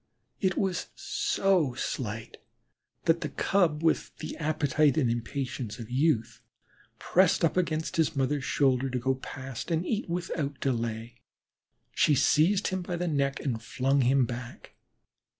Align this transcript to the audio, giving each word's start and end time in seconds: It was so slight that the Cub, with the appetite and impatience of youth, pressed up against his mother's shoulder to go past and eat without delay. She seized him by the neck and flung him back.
It 0.39 0.57
was 0.57 0.87
so 0.95 1.75
slight 1.75 2.37
that 3.03 3.21
the 3.21 3.29
Cub, 3.29 3.83
with 3.83 4.17
the 4.17 4.35
appetite 4.37 4.97
and 4.97 5.11
impatience 5.11 5.77
of 5.77 5.91
youth, 5.91 6.41
pressed 6.97 7.45
up 7.45 7.55
against 7.55 7.97
his 7.97 8.15
mother's 8.15 8.43
shoulder 8.43 8.89
to 8.89 8.97
go 8.97 9.13
past 9.13 9.69
and 9.69 9.85
eat 9.85 10.09
without 10.09 10.59
delay. 10.59 11.21
She 11.91 12.15
seized 12.15 12.69
him 12.69 12.81
by 12.81 12.95
the 12.95 13.07
neck 13.07 13.41
and 13.41 13.61
flung 13.61 14.01
him 14.01 14.25
back. 14.25 14.73